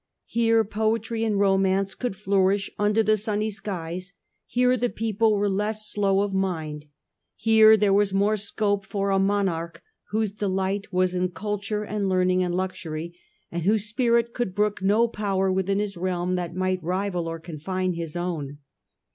[0.25, 4.13] Here poetry and romance could flourish under the sunny skies,
[4.47, 6.87] here the people were less slow of mind,
[7.35, 12.43] here there was more scope for a monarch whose delight was in culture and learning
[12.43, 13.15] and luxury,
[13.51, 17.93] and whose spirit could brook no power within his realm that might rival or confine
[17.93, 18.57] his own.